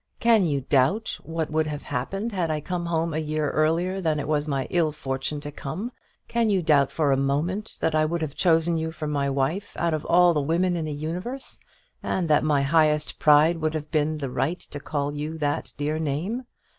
Can 0.19 0.45
you 0.47 0.61
doubt 0.61 1.19
what 1.21 1.51
would 1.51 1.67
have 1.67 1.83
happened 1.83 2.31
had 2.31 2.49
I 2.49 2.59
come 2.59 2.87
home 2.87 3.13
a 3.13 3.19
year 3.19 3.51
earlier 3.51 4.01
than 4.01 4.19
it 4.19 4.27
was 4.27 4.47
my 4.47 4.65
ill 4.71 4.91
fortune 4.91 5.39
to 5.41 5.51
come? 5.51 5.91
Can 6.27 6.49
you 6.49 6.63
doubt 6.63 6.91
for 6.91 7.11
a 7.11 7.17
moment 7.17 7.77
that 7.81 7.93
I 7.93 8.05
would 8.05 8.23
have 8.23 8.33
chosen 8.33 8.77
you 8.77 8.91
for 8.91 9.05
my 9.05 9.29
wife 9.29 9.77
out 9.77 9.93
of 9.93 10.03
all 10.05 10.33
the 10.33 10.41
women 10.41 10.75
in 10.75 10.85
the 10.85 10.91
universe, 10.91 11.59
and 12.01 12.27
that 12.29 12.43
my 12.43 12.63
highest 12.63 13.19
pride 13.19 13.59
would 13.61 13.75
have 13.75 13.91
been 13.91 14.17
the 14.17 14.31
right 14.31 14.57
to 14.71 14.79
call 14.79 15.13
you 15.13 15.33
by 15.33 15.37
that 15.37 15.73
dear 15.77 15.99
name? 15.99 16.47